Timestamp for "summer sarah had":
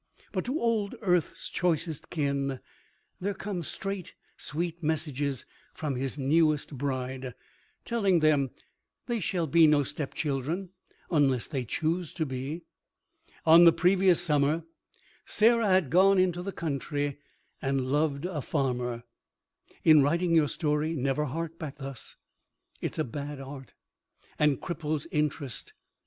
14.19-15.91